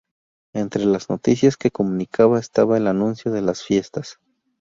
Entre 0.55 0.83
las 0.85 1.11
noticias 1.11 1.57
que 1.57 1.69
comunicaba 1.69 2.39
estaba 2.39 2.75
el 2.75 2.87
anuncio 2.87 3.31
de 3.31 3.43
las 3.43 3.61
fiestas. 3.61 4.17